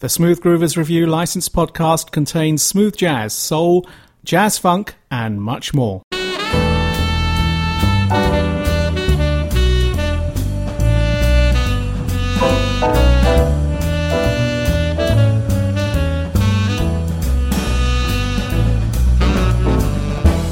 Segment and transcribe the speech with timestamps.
[0.00, 3.86] The Smooth Groovers Review licensed podcast contains smooth jazz, soul,
[4.24, 6.00] jazz funk, and much more.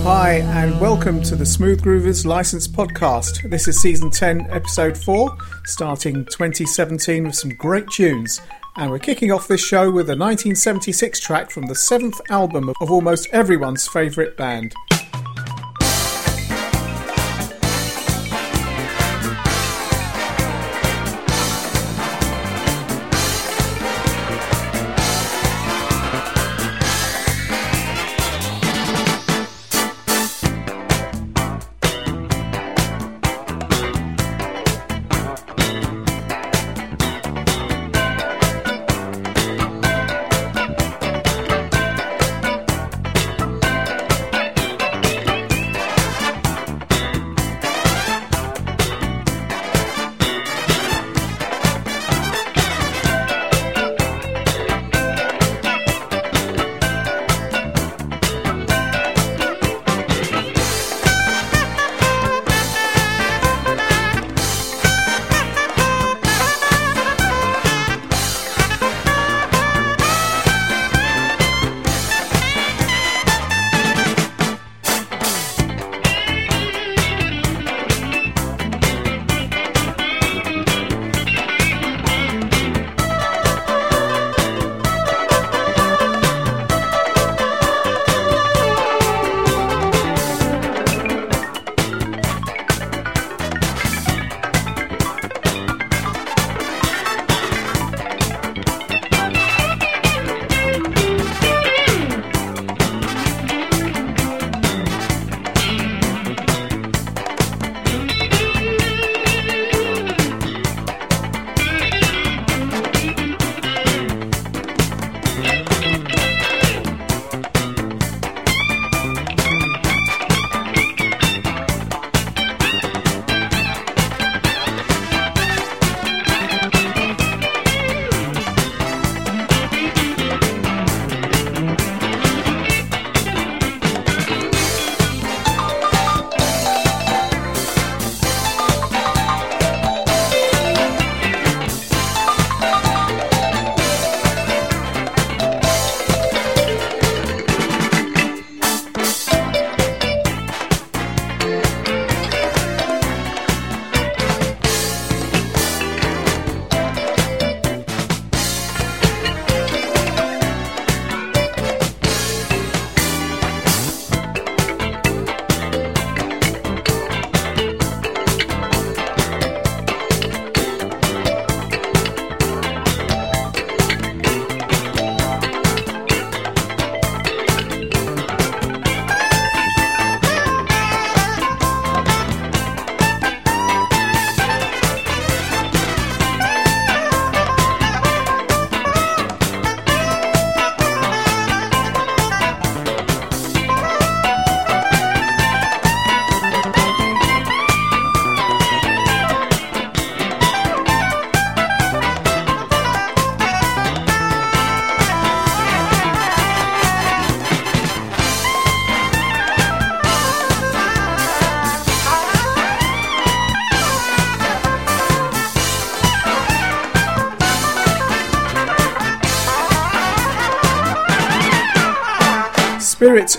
[0.04, 3.48] Hi, and welcome to the Smooth Groovers Licensed Podcast.
[3.48, 5.34] This is season 10, episode 4,
[5.64, 8.42] starting 2017 with some great tunes.
[8.78, 12.92] And we're kicking off this show with a 1976 track from the seventh album of
[12.92, 14.72] almost everyone's favourite band.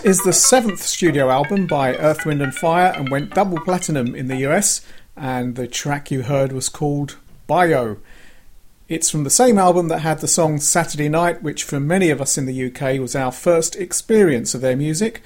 [0.09, 4.27] Is the seventh studio album by Earth, Wind and Fire and went double platinum in
[4.27, 4.81] the US,
[5.15, 7.99] and the track you heard was called Biyo.
[8.87, 12.21] It's from the same album that had the song Saturday Night, which for many of
[12.21, 15.21] us in the UK was our first experience of their music,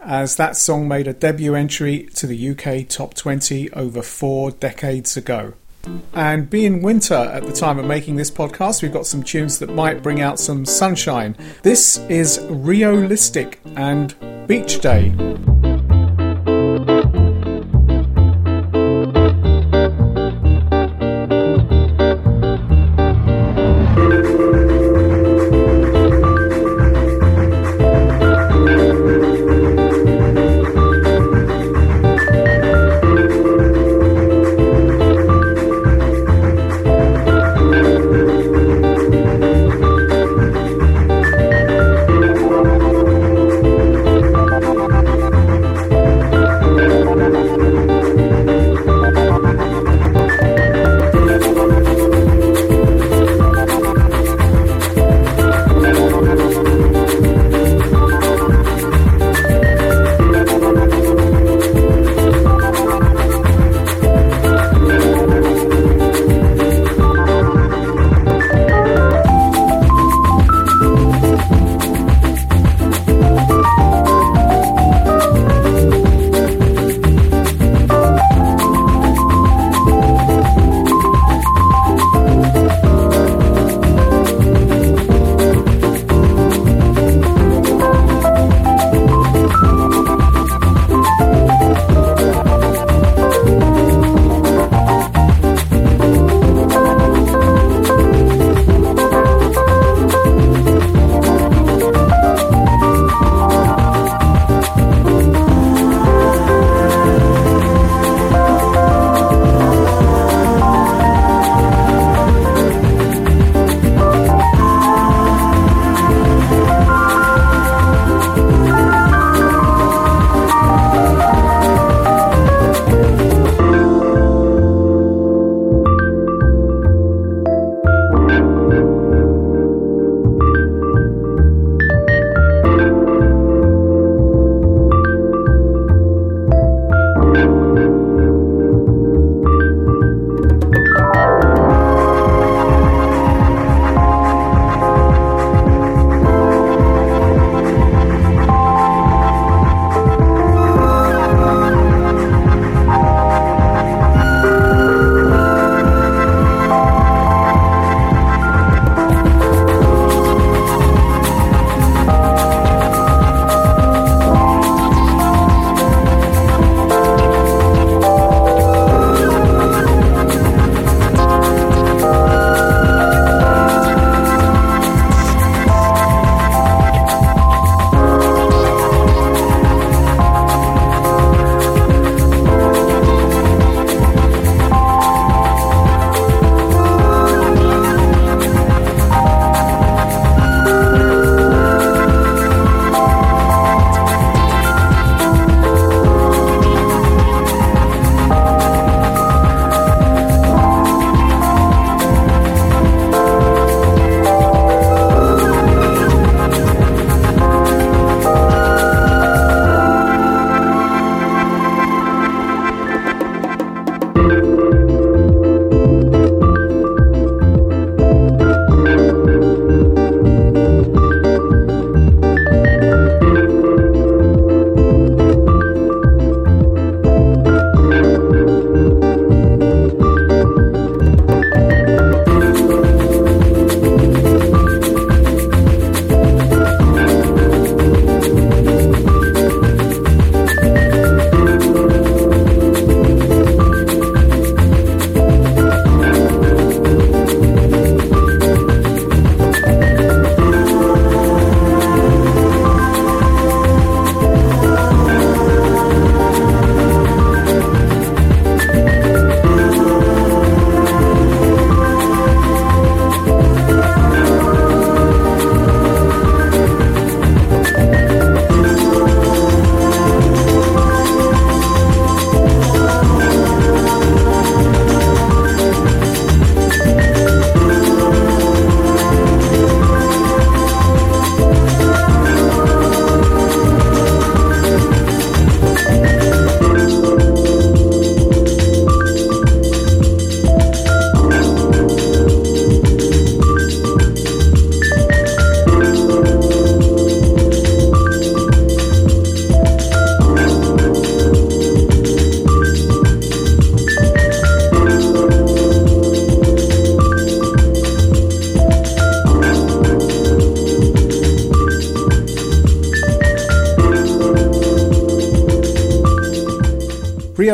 [0.00, 5.16] as that song made a debut entry to the UK Top 20 over four decades
[5.16, 5.54] ago.
[6.14, 9.70] And being winter at the time of making this podcast, we've got some tunes that
[9.70, 11.36] might bring out some sunshine.
[11.62, 14.14] This is Realistic and
[14.46, 15.14] Beach Day.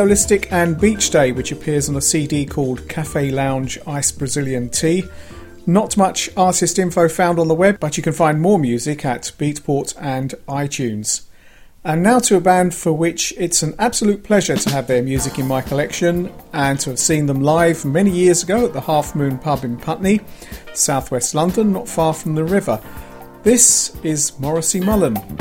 [0.03, 5.05] Realistic and Beach Day, which appears on a CD called Cafe Lounge Ice Brazilian Tea.
[5.65, 9.31] Not much artist info found on the web, but you can find more music at
[9.37, 11.21] Beatport and iTunes.
[11.85, 15.39] And now to a band for which it's an absolute pleasure to have their music
[15.39, 19.15] in my collection and to have seen them live many years ago at the Half
[19.15, 20.19] Moon pub in Putney,
[20.73, 22.81] southwest London, not far from the river.
[23.43, 25.32] This is Morrissey Mullen.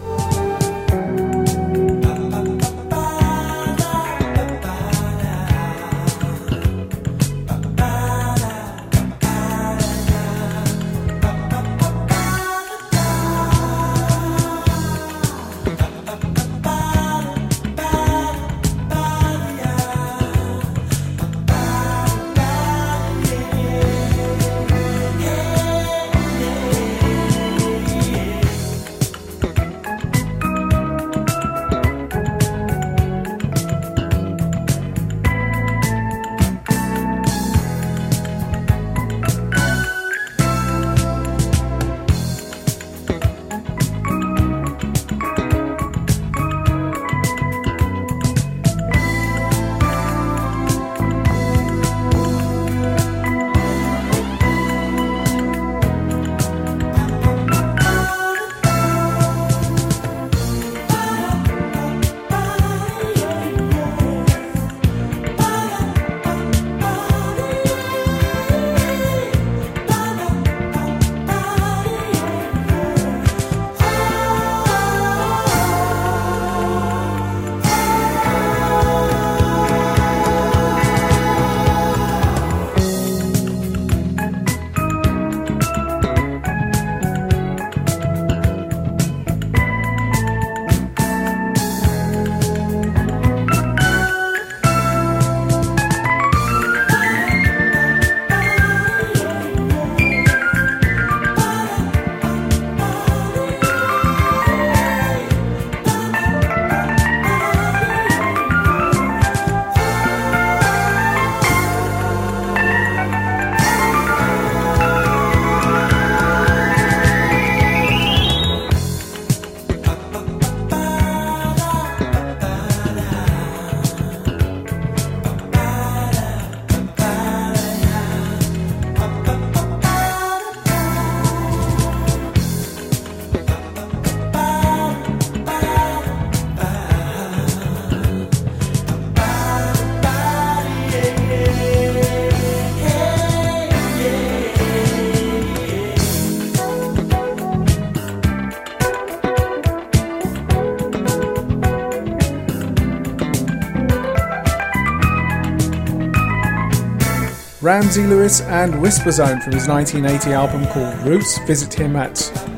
[157.70, 161.38] Ramsey Lewis and Whisper Zone from his 1980 album called Routes.
[161.46, 162.14] Visit him at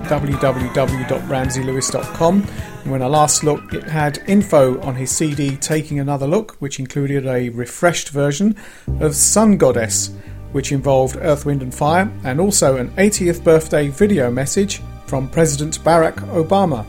[0.08, 2.42] www.ramseylewis.com.
[2.84, 7.26] when I last looked, it had info on his CD Taking Another Look, which included
[7.26, 8.56] a refreshed version
[9.00, 10.12] of Sun Goddess,
[10.52, 15.78] which involved Earth, Wind and Fire, and also an 80th birthday video message from President
[15.80, 16.86] Barack Obama.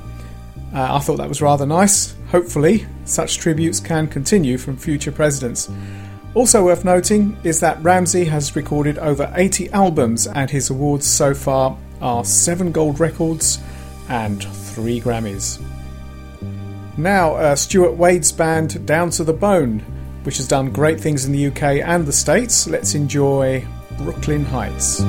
[0.74, 2.16] Uh, I thought that was rather nice.
[2.30, 5.70] Hopefully, such tributes can continue from future presidents.
[6.36, 11.34] Also worth noting is that Ramsey has recorded over 80 albums, and his awards so
[11.34, 13.60] far are 7 gold records
[14.10, 15.62] and 3 Grammys.
[16.98, 19.80] Now, uh, Stuart Wade's band Down to the Bone,
[20.24, 22.68] which has done great things in the UK and the States.
[22.68, 23.66] Let's enjoy
[23.98, 25.02] Brooklyn Heights.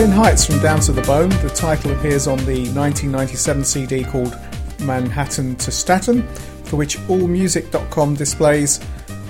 [0.00, 1.28] Brooklyn Heights from Down to the Bone.
[1.28, 4.34] The title appears on the 1997 CD called
[4.80, 6.26] Manhattan to Staten,
[6.64, 8.80] for which AllMusic.com displays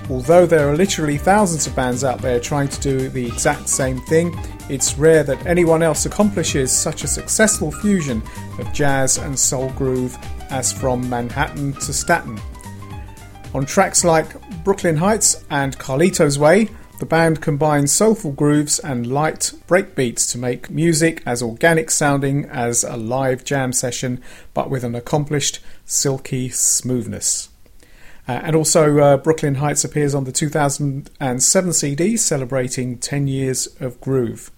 [0.08, 4.00] Although there are literally thousands of bands out there trying to do the exact same
[4.02, 4.32] thing,
[4.68, 8.22] it's rare that anyone else accomplishes such a successful fusion
[8.60, 10.16] of jazz and soul groove
[10.50, 12.40] as from Manhattan to Staten.
[13.54, 16.68] On tracks like Brooklyn Heights and Carlito's Way,
[17.00, 22.84] the band combines soulful grooves and light breakbeats to make music as organic sounding as
[22.84, 24.22] a live jam session,
[24.54, 27.48] but with an accomplished, silky smoothness.
[28.28, 34.00] Uh, and also, uh, Brooklyn Heights appears on the 2007 CD celebrating 10 years of
[34.00, 34.50] groove.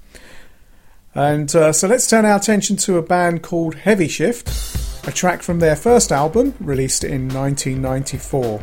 [1.15, 5.43] And uh, so let's turn our attention to a band called Heavy Shift, a track
[5.43, 8.63] from their first album released in 1994.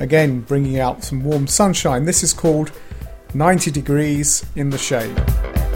[0.00, 2.04] Again, bringing out some warm sunshine.
[2.04, 2.72] This is called
[3.34, 5.73] 90 degrees in the shade.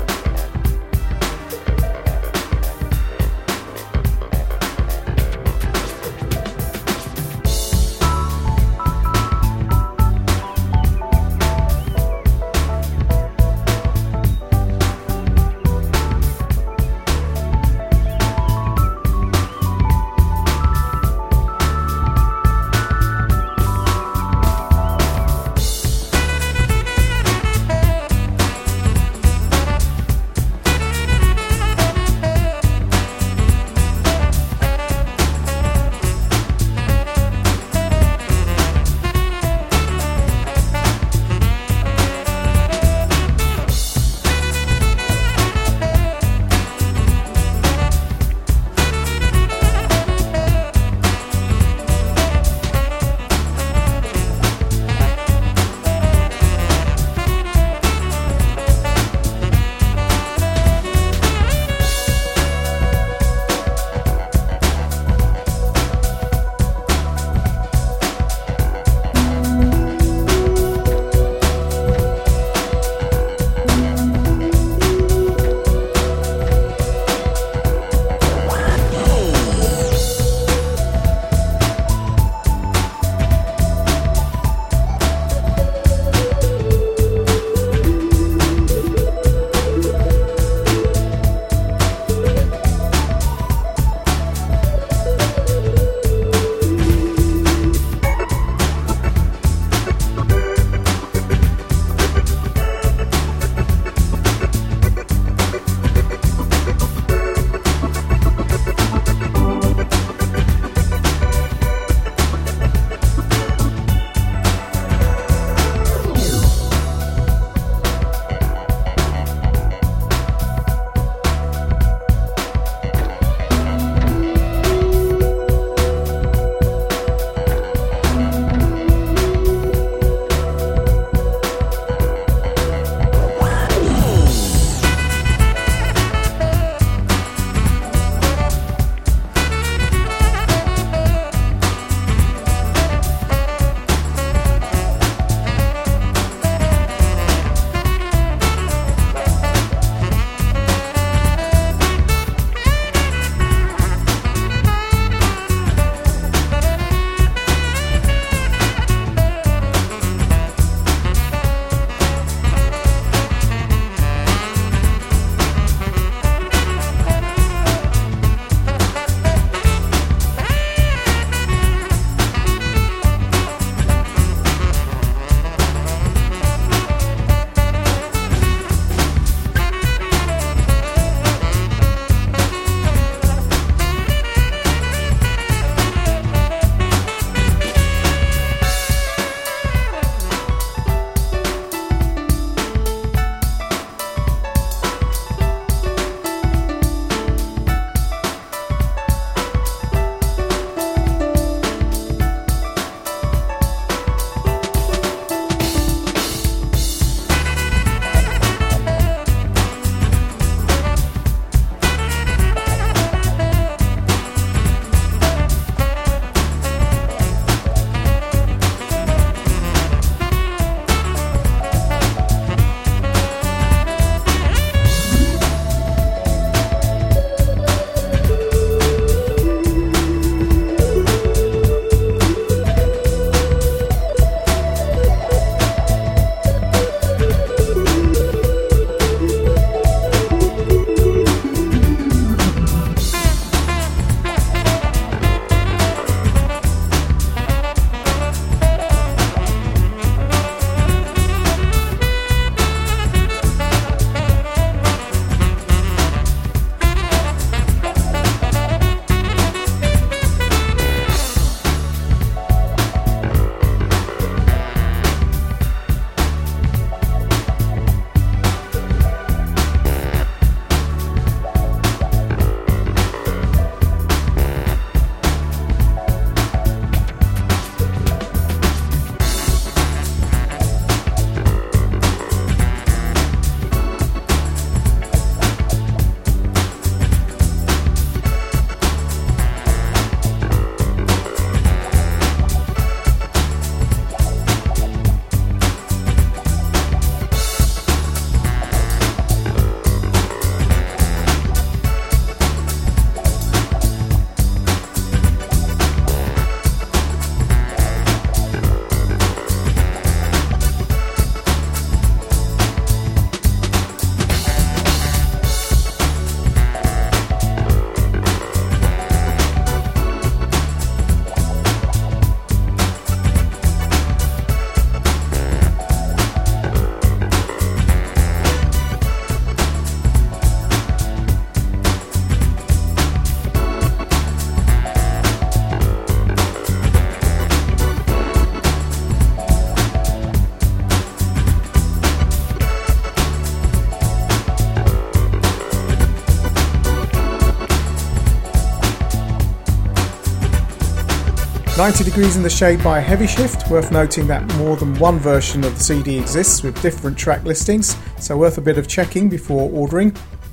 [351.78, 355.62] 90 Degrees in the Shade by Heavy Shift, worth noting that more than one version
[355.62, 359.70] of the CD exists with different track listings, so worth a bit of checking before
[359.70, 360.10] ordering.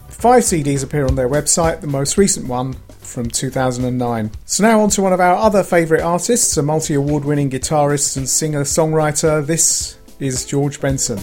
[0.08, 4.30] Five CDs appear on their website, the most recent one from 2009.
[4.46, 8.30] So now on to one of our other favourite artists, a multi-award winning guitarist and
[8.30, 9.48] singer-songwriter.
[9.48, 11.18] This is George Benson.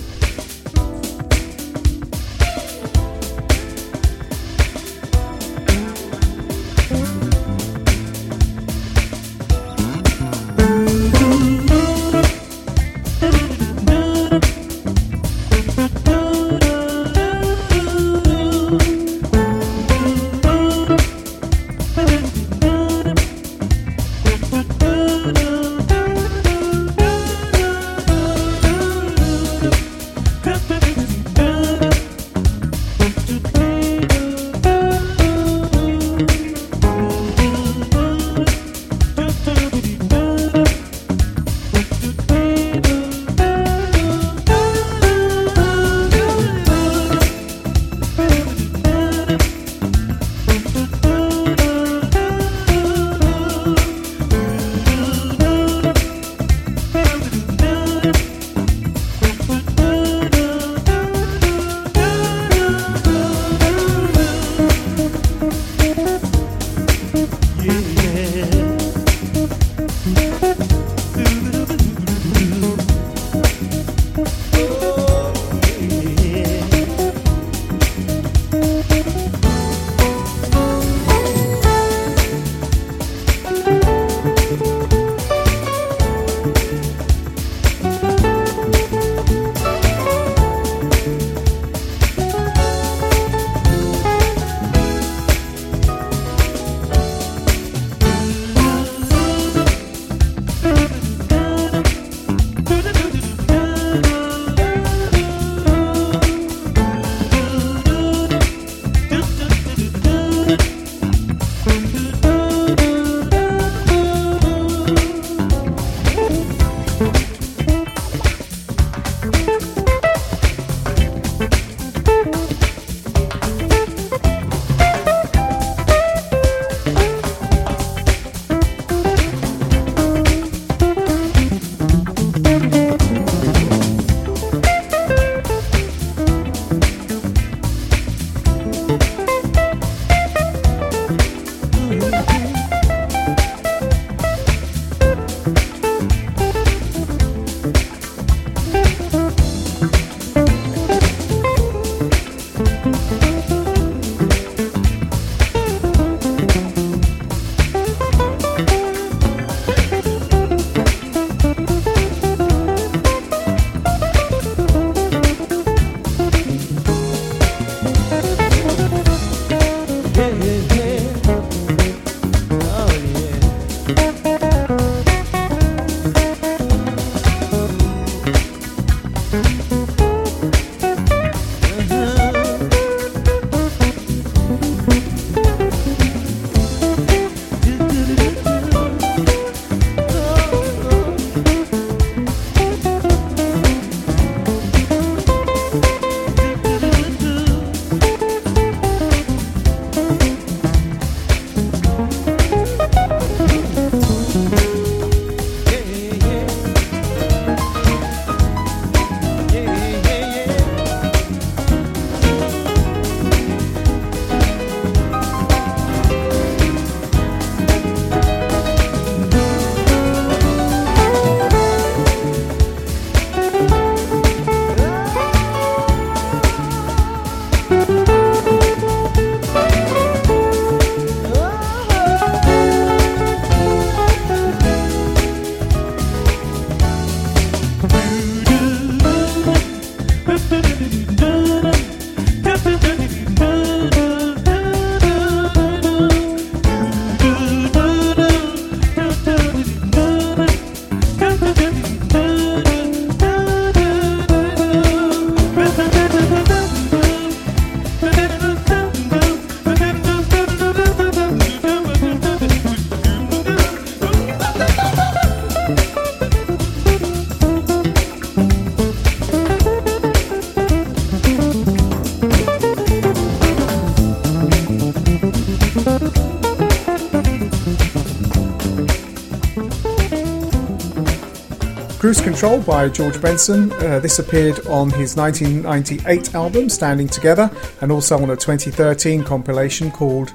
[282.03, 283.71] Cruise Control by George Benson.
[283.75, 287.49] Uh, this appeared on his 1998 album Standing Together
[287.81, 290.33] and also on a 2013 compilation called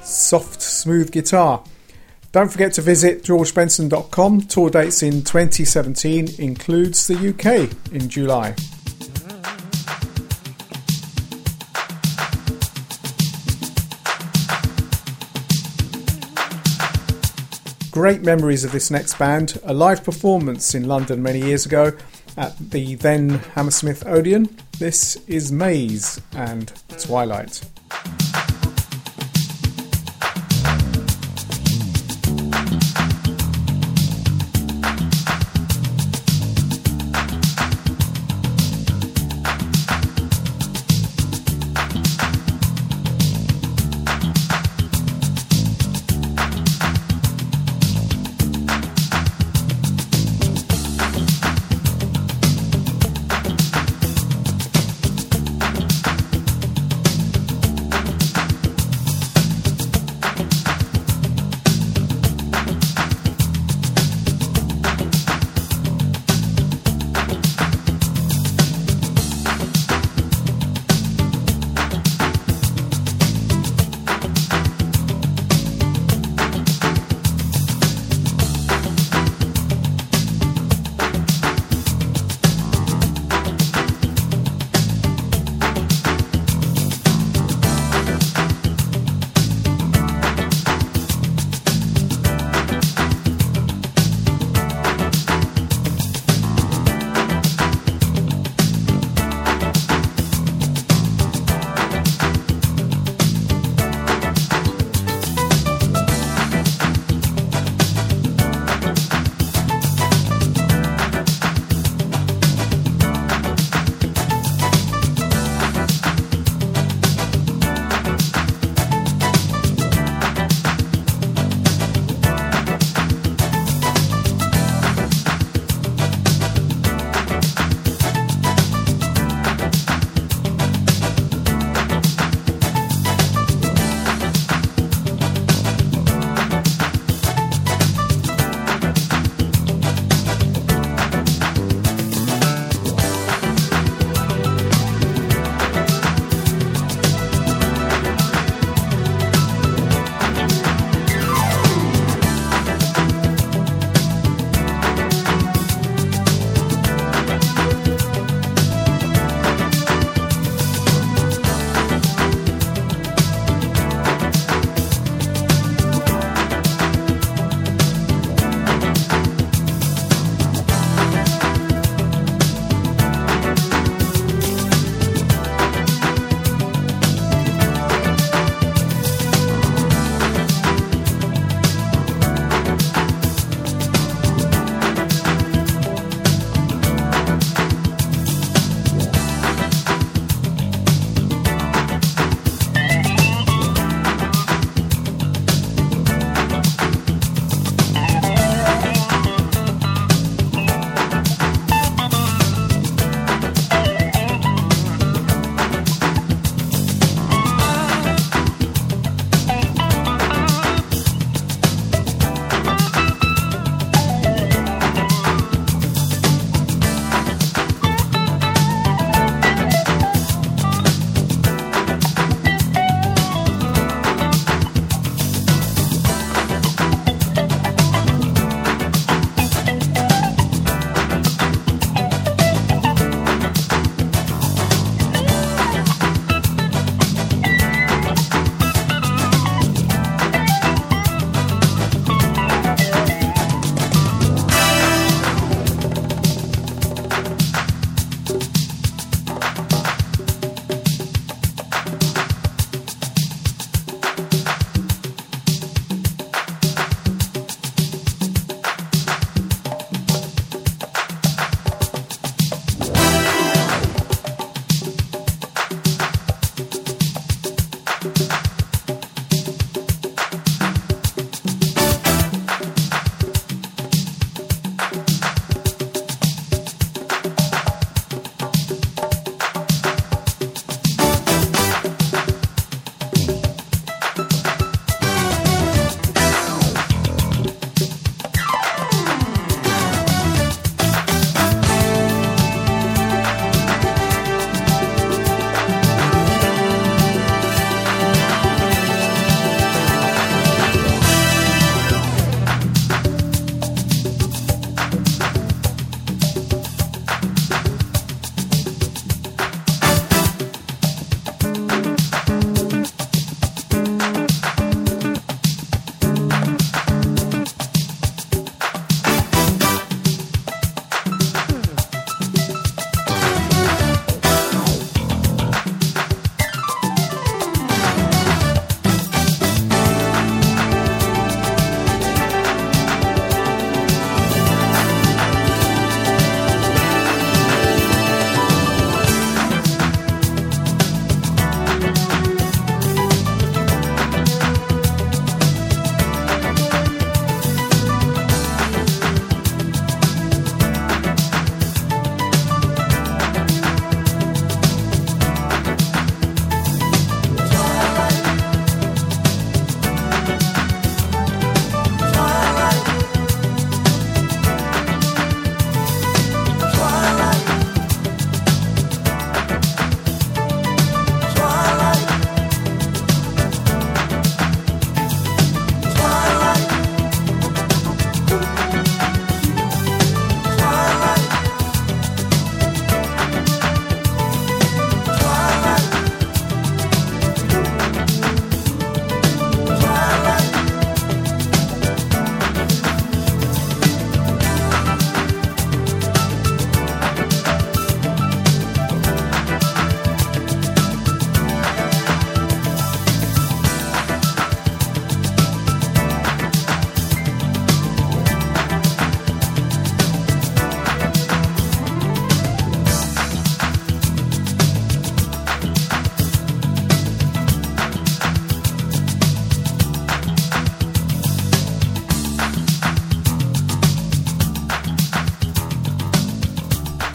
[0.00, 1.60] Soft Smooth Guitar.
[2.30, 4.42] Don't forget to visit georgebenson.com.
[4.42, 8.54] Tour dates in 2017 includes the UK in July.
[17.92, 19.60] Great memories of this next band.
[19.64, 21.92] A live performance in London many years ago
[22.38, 24.48] at the then Hammersmith Odeon.
[24.78, 27.60] This is Maze and Twilight.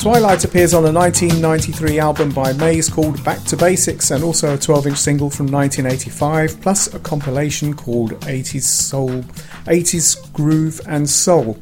[0.07, 4.57] Twilight appears on a 1993 album by Maze called Back to Basics and also a
[4.57, 9.23] 12 inch single from 1985, plus a compilation called 80s Soul,
[9.65, 11.61] 80s Groove and Soul.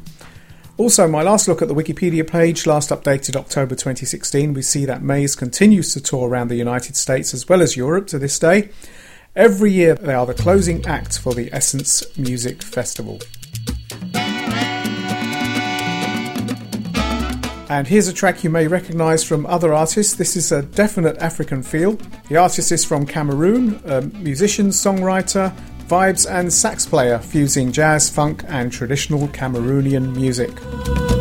[0.76, 5.02] Also, my last look at the Wikipedia page, last updated October 2016, we see that
[5.02, 8.68] Maze continues to tour around the United States as well as Europe to this day.
[9.34, 13.18] Every year, they are the closing act for the Essence Music Festival.
[17.68, 20.14] And here's a track you may recognise from other artists.
[20.14, 21.98] This is a definite African feel.
[22.28, 25.52] The artist is from Cameroon, a musician, songwriter,
[25.88, 31.15] vibes, and sax player, fusing jazz, funk, and traditional Cameroonian music.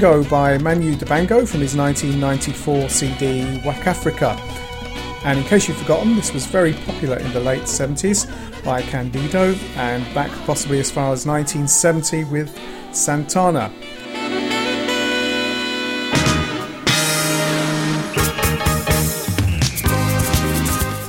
[0.00, 4.34] Jingo by Manu Dibango from his 1994 CD Wakafrika.
[5.26, 8.24] And in case you've forgotten, this was very popular in the late 70s
[8.64, 12.58] by Candido and back possibly as far as 1970 with
[12.92, 13.70] Santana.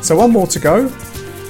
[0.04, 0.88] So, one more to go.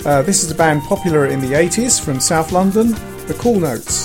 [0.06, 2.92] Uh, this is a band popular in the 80s from South London,
[3.26, 4.01] The Cool Notes.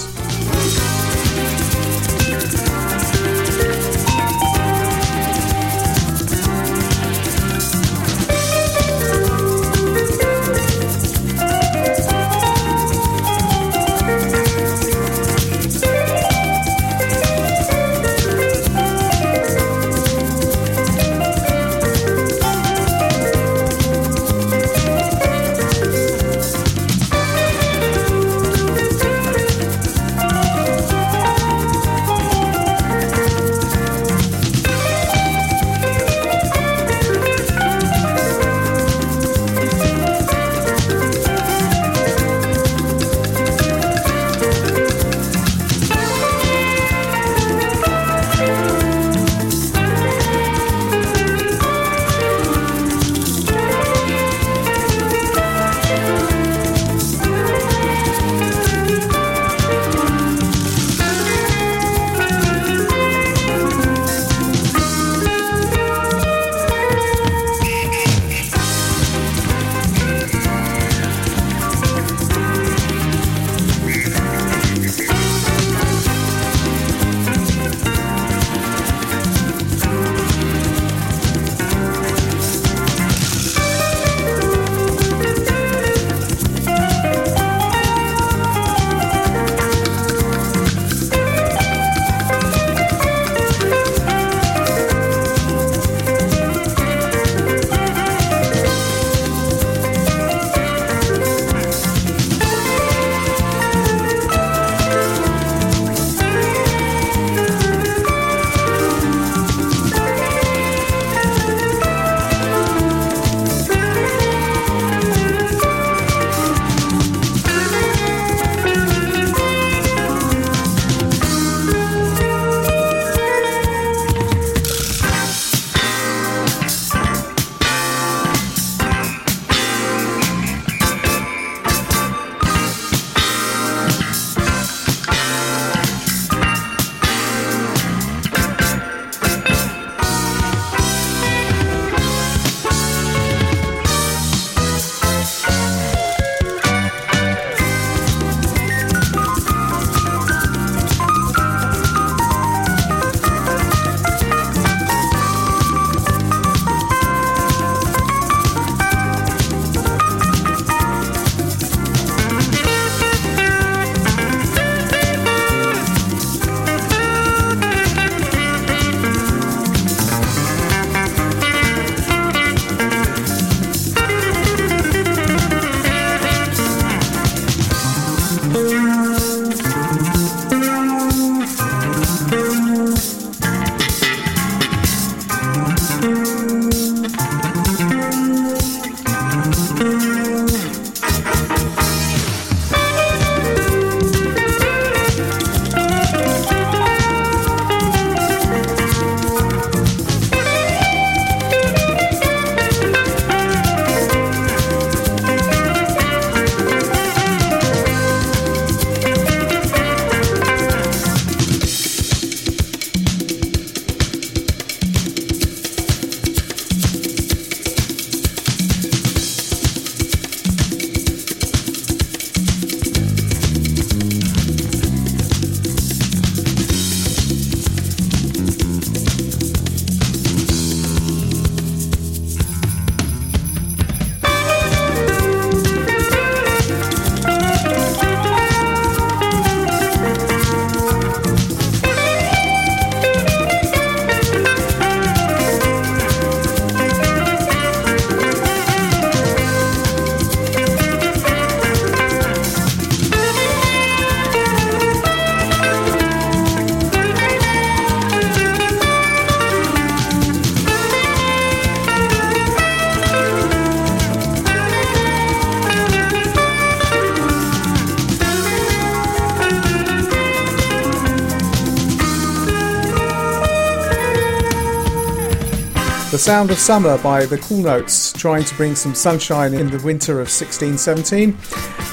[276.27, 280.15] Sound of Summer by the Cool Notes, trying to bring some sunshine in the winter
[280.15, 281.39] of 1617.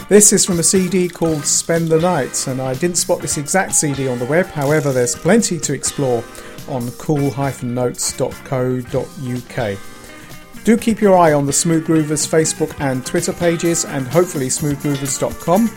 [0.10, 3.76] This is from a CD called Spend the Night, and I didn't spot this exact
[3.76, 6.24] CD on the web, however, there's plenty to explore
[6.68, 9.80] on cool-notes.co.uk.
[10.64, 15.70] Do keep your eye on the Smooth Groovers Facebook and Twitter pages, and hopefully smoothgroovers.com.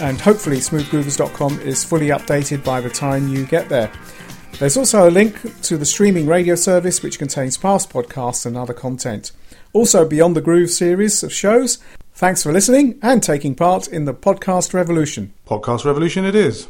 [0.00, 3.92] And hopefully smoothgroovers.com is fully updated by the time you get there.
[4.62, 8.72] There's also a link to the streaming radio service which contains past podcasts and other
[8.72, 9.32] content.
[9.72, 11.78] Also, Beyond the Groove series of shows.
[12.14, 15.32] Thanks for listening and taking part in the podcast revolution.
[15.48, 16.68] Podcast revolution it is.